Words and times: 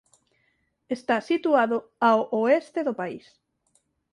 Está 0.95 1.15
situado 1.29 1.77
ao 2.09 2.19
oeste 2.41 2.79
do 2.87 2.97
país. 3.01 3.25